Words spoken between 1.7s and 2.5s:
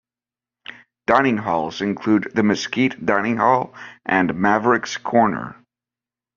include the